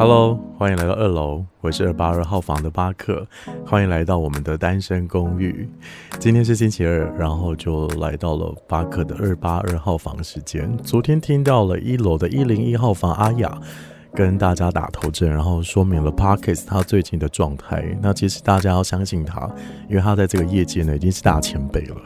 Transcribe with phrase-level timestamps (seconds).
[0.00, 3.26] Hello，欢迎来到二楼，我是二八二号房的巴克，
[3.66, 5.68] 欢迎来到我们的单身公寓。
[6.18, 10.74] 今天是星期二，然后就来到了巴克的二八二号房时间。
[10.78, 13.60] 昨天听到了一楼的一零一号房阿雅
[14.14, 17.84] 跟大家打头阵，然后说明了 parkas 他最近的状态。
[18.00, 19.54] 那其实大家要相信他，
[19.86, 21.96] 因为他在这个业界呢已经是大前辈了。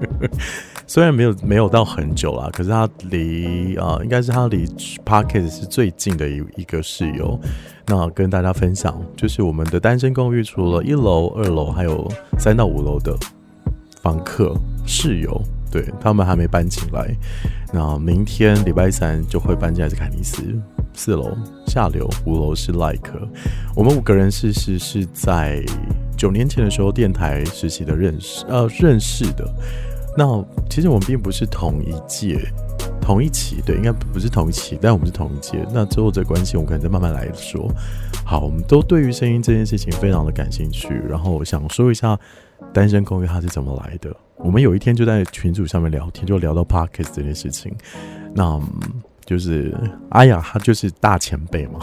[0.86, 4.66] 虽然没有没有到很久啦，可是他离啊、应该是他离
[5.04, 7.38] Parkes 是最近的一一个室友。
[7.86, 13.16] 那跟大家分享，就是我们的单身公寓，除了一楼、二楼，还有三到五楼的
[14.02, 14.54] 房客
[14.86, 17.14] 室友，对，他们还没搬进来。
[17.72, 20.42] 那明天礼拜三就会搬进来是凯尼斯，
[20.94, 23.18] 四楼下流，五楼是赖克。
[23.74, 25.62] 我们五个人其实是在
[26.24, 29.46] 九年前的时候电台实习的认识，呃，认识的。
[30.16, 32.50] 那其实我们并不是同一届、
[32.98, 35.62] 同一期，对，应该不是同一期，但我们是同一届。
[35.70, 37.70] 那之后这关系，我们可能再慢慢来说。
[38.24, 42.18] 好，我们都对于声音这件事情非常的感兴趣，然后想说一下
[42.72, 44.10] 单身公寓它是怎么来的。
[44.38, 47.70] 我们有一天就在群组上面聊天，就聊到 Podcast 这件事情。
[48.34, 48.58] 那。
[49.24, 49.74] 就是
[50.10, 51.80] 阿雅，他就是大前辈嘛，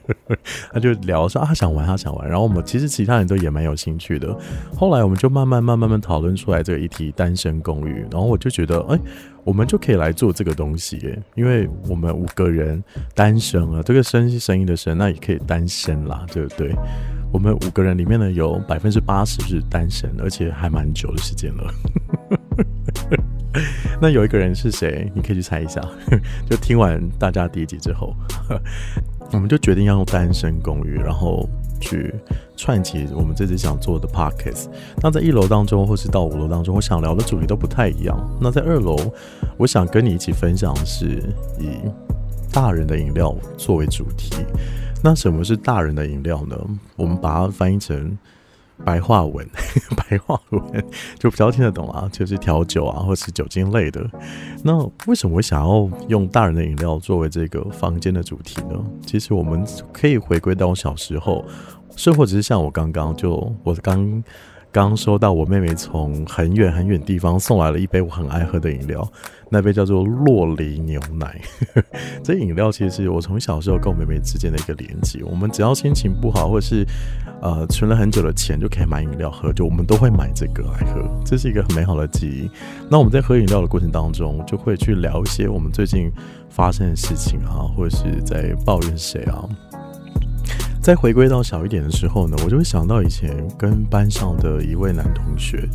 [0.72, 2.28] 他就聊说啊，他想玩，他想玩。
[2.28, 4.36] 然后我们其实其他人都也蛮有兴趣的。
[4.76, 8.00] 后来我们就慢慢、慢、慢慢讨论出来这个议题——单身公寓。
[8.10, 8.98] 然后我就觉得，哎、
[9.44, 12.82] 我们就可以来做这个东西耶，因为我们五个人
[13.14, 16.74] 单身啊，这个“声”是声音的“声”，那也可以单身啦，对不对？
[17.32, 21.74] 我们五个人里面呢，有百分之八十是单身，而且还蛮久的时间了。
[24.00, 25.10] 那有一个人是谁？
[25.14, 25.80] 你可以去猜一下。
[26.48, 28.14] 就听完大家第一集之后，
[29.32, 31.48] 我们就决定要用单身公寓，然后
[31.80, 32.14] 去
[32.56, 34.66] 串起我们这次想做的 podcast。
[35.02, 38.18] 那在一楼当中，或是到五楼当中，我想聊的主题都不太一样。
[38.40, 38.96] 那在二楼，
[39.56, 41.22] 我想跟你一起分享的是
[41.58, 41.70] 以
[42.52, 44.30] 大人的饮料作为主题。
[45.02, 46.56] 那什么是大人的饮料呢？
[46.96, 48.16] 我们把它翻译成。
[48.84, 49.46] 白话文，
[49.96, 50.62] 白话文
[51.18, 54.04] 就比较听得懂啊，就是调酒啊，或是酒精类的。
[54.62, 58.84] 那为什么我想要用大人的饮料作为这个房间的主题呢？
[59.04, 61.44] 其实我们可以回归到我小时候，
[61.96, 64.22] 甚或者是像我刚刚就我刚。
[64.78, 69.04] 刚收到我妹妹从很远很远地方送来了一杯我很爱喝的饮料，
[69.50, 71.40] 那杯叫做洛梨牛奶。
[72.22, 75.18] 这饮料其实是我从小时候跟我妹妹之间的一个连接。
[75.24, 76.86] 我们只要心情不好，或者是
[77.42, 81.02] 呃存了很久的钱，就可以买饮料喝，就我们都会买这个来喝。
[81.24, 82.48] 这是一个很美好的记忆。
[82.88, 86.08] 那我们在喝饮料的过程当中，就会去聊一些我们最近
[86.48, 89.42] 发生的事情啊，或者是在抱怨谁啊。
[90.88, 95.68] 再回归到小一点的时候呢，我就会想到以前跟班上的一位男同学，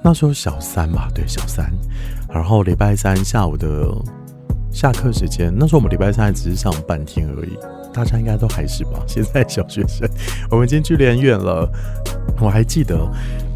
[0.00, 1.68] 那时候小三吧，对，小三。
[2.32, 3.92] 然后礼拜三下午的
[4.70, 7.58] 下课时间，那时候我们礼拜三还只是上半天而已，
[7.92, 9.02] 大家应该都还是吧。
[9.08, 10.08] 现在小学生，
[10.48, 11.68] 我们已经距离很远了。
[12.40, 12.96] 我还记得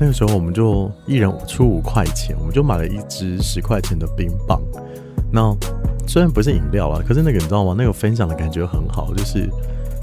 [0.00, 4.60] 那个时候，我们就一人出五块钱，我们就买了一支十块钱的冰棒。
[5.30, 5.56] 那
[6.08, 7.72] 虽然不是饮料啊，可是那个你知道吗？
[7.78, 9.48] 那个分享的感觉很好，就是。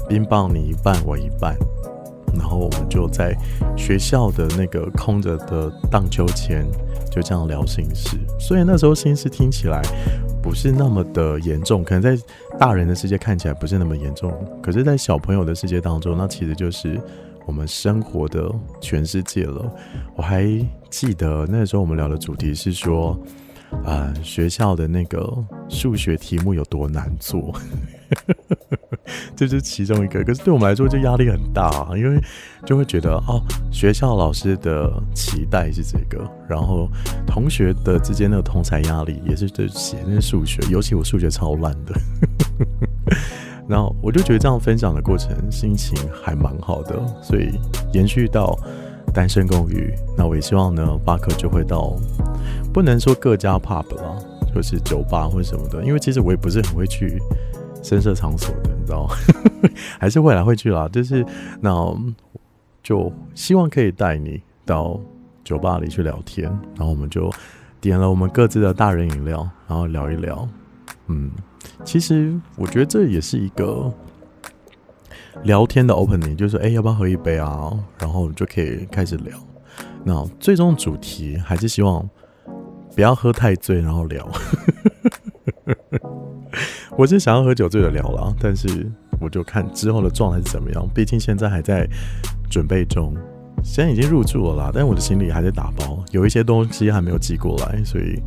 [0.08, 1.56] 冰棒你一半我一半，
[2.34, 3.36] 然后我们就在
[3.76, 6.66] 学校的那个空着的荡秋千，
[7.10, 8.16] 就这样聊心事。
[8.38, 9.82] 虽然那时候心事听起来
[10.42, 12.16] 不是那么的严重，可能在
[12.58, 17.00] 大人的世界看起来不是那么严重，可是，在小朋友的世界当中，那其实就是
[17.44, 18.50] 我们生活的
[18.80, 19.70] 全世界了。
[20.14, 20.46] 我还
[20.88, 23.18] 记得那时候我们聊的主题是说，
[23.84, 25.32] 啊、呃，学校的那个
[25.68, 27.52] 数学题目有多难做。
[29.36, 32.20] 这是其中一个，可是对我们来说就压力很大啊，因为
[32.64, 36.88] 就会觉得哦，学校老师的期待是这个，然后
[37.26, 41.94] 同学的之间的同才压力也是这写那数学，尤其我数学超烂的，
[43.68, 47.52] 然后我就觉得这样分享的过程心情还蛮好的，所以
[47.92, 48.58] 延续到
[49.14, 51.96] 单身公寓，那我也希望呢，巴克就会到
[52.72, 54.16] 不能说各家 pub 啦，
[54.54, 57.20] 就是酒吧或者什么的，因为其实我也不是很会去。
[57.82, 59.14] 深色场所的，知道吗？
[60.00, 60.88] 还是会来会去啦。
[60.88, 61.24] 就是
[61.60, 61.94] 那，
[62.82, 64.98] 就希望可以带你到
[65.44, 66.44] 酒吧里去聊天，
[66.76, 67.30] 然后我们就
[67.80, 70.48] 点了我们各自的大人饮料，然后聊一聊。
[71.08, 71.30] 嗯，
[71.84, 73.92] 其实我觉得这也是一个
[75.44, 77.72] 聊天的 opening，就是说，哎，要不要喝一杯啊？
[77.98, 79.38] 然后就可以开始聊。
[80.04, 82.08] 那最终主题还是希望
[82.94, 84.28] 不要喝太醉，然后聊。
[86.98, 88.90] 我是想要喝酒醉的聊了，但是
[89.20, 90.88] 我就看之后的状态是怎么样。
[90.94, 91.86] 毕竟现在还在
[92.50, 93.14] 准备中，
[93.62, 98.18] 现在已经入住了啦，但我的行李还在打包，有一些东西还没有寄过来，所以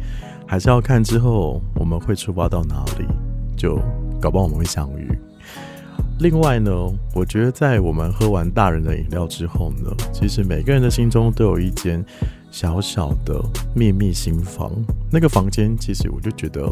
[0.45, 3.05] 还是要看之后我们会出发到哪里，
[3.57, 3.79] 就
[4.21, 5.17] 搞不好我们会相遇。
[6.19, 6.71] 另外呢，
[7.13, 12.03] 我觉得在我们喝完大人的饮料之后呢，其实每个人的心中都有一间
[12.51, 13.41] 小小的
[13.73, 14.69] 秘密心房。
[15.09, 16.69] 那个房间，其实我就觉得，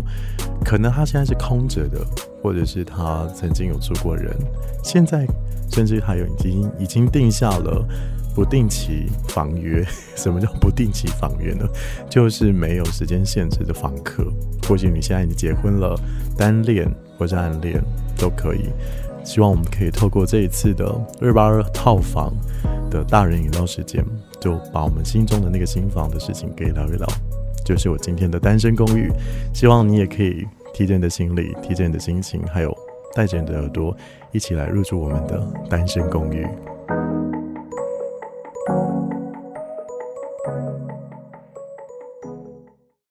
[0.66, 2.06] 可能他现在是空着的，
[2.44, 4.36] 或者是他曾经有住过人，
[4.84, 5.26] 现在
[5.72, 7.88] 甚至还有已经已经定下了
[8.36, 9.82] 不定期房约。
[10.18, 11.66] 什么叫不定期房约呢？
[12.12, 14.28] 就是没有时间限制的房客。
[14.68, 15.98] 或许你现在已经结婚了，
[16.38, 17.82] 单恋或者暗恋
[18.18, 18.66] 都可以。
[19.28, 20.90] 希望我们可以透过这一次的
[21.20, 22.34] 二八二套房
[22.90, 24.02] 的大人饮料时间，
[24.40, 27.06] 就把我们心中的那个新房的事情给聊一聊。
[27.66, 29.12] 就是我今天的单身公寓，
[29.54, 32.74] 希望你也可以提着你的行李，提着你的心情，还有
[33.14, 33.94] 带着你的耳朵，
[34.32, 36.48] 一起来入住我们的单身公寓。